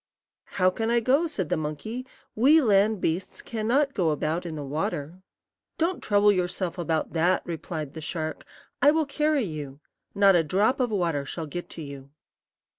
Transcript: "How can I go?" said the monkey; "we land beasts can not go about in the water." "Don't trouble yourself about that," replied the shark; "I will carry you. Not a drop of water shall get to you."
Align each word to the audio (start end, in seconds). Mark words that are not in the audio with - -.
"How 0.57 0.71
can 0.71 0.89
I 0.89 0.99
go?" 0.99 1.27
said 1.27 1.49
the 1.49 1.57
monkey; 1.57 2.07
"we 2.33 2.59
land 2.59 3.01
beasts 3.01 3.39
can 3.43 3.67
not 3.67 3.93
go 3.93 4.09
about 4.09 4.47
in 4.47 4.55
the 4.55 4.63
water." 4.63 5.21
"Don't 5.77 6.01
trouble 6.01 6.31
yourself 6.31 6.79
about 6.79 7.13
that," 7.13 7.43
replied 7.45 7.93
the 7.93 8.01
shark; 8.01 8.43
"I 8.81 8.89
will 8.89 9.05
carry 9.05 9.43
you. 9.45 9.79
Not 10.15 10.35
a 10.35 10.43
drop 10.43 10.79
of 10.79 10.89
water 10.89 11.23
shall 11.23 11.45
get 11.45 11.69
to 11.77 11.83
you." 11.83 12.09